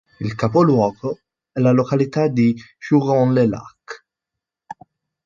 Il 0.19 0.33
capoluogo 0.35 1.19
è 1.51 1.59
la 1.59 1.71
località 1.73 2.27
di 2.27 2.59
Jugon-les-Lacs. 2.79 4.03